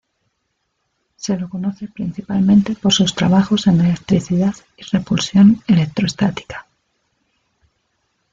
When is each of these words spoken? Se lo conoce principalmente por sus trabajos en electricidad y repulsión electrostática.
Se 1.15 1.37
lo 1.37 1.47
conoce 1.47 1.87
principalmente 1.87 2.73
por 2.73 2.91
sus 2.91 3.13
trabajos 3.13 3.67
en 3.67 3.81
electricidad 3.81 4.55
y 4.75 4.81
repulsión 4.85 5.61
electrostática. 5.67 6.65